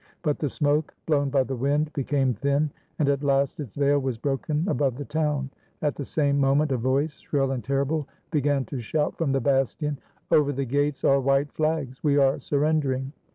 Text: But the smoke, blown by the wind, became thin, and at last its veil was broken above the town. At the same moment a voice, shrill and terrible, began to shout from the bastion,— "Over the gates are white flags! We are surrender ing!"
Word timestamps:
But 0.23 0.39
the 0.39 0.49
smoke, 0.49 0.95
blown 1.05 1.29
by 1.29 1.43
the 1.43 1.55
wind, 1.55 1.93
became 1.93 2.33
thin, 2.33 2.71
and 2.97 3.07
at 3.07 3.21
last 3.21 3.59
its 3.59 3.75
veil 3.75 3.99
was 3.99 4.17
broken 4.17 4.65
above 4.67 4.95
the 4.97 5.05
town. 5.05 5.51
At 5.83 5.93
the 5.93 6.05
same 6.05 6.39
moment 6.39 6.71
a 6.71 6.77
voice, 6.77 7.19
shrill 7.19 7.51
and 7.51 7.63
terrible, 7.63 8.07
began 8.31 8.65
to 8.65 8.81
shout 8.81 9.15
from 9.15 9.31
the 9.31 9.41
bastion,— 9.41 9.99
"Over 10.31 10.53
the 10.53 10.65
gates 10.65 11.03
are 11.03 11.21
white 11.21 11.51
flags! 11.51 12.03
We 12.03 12.17
are 12.17 12.39
surrender 12.39 12.93
ing!" 12.93 13.13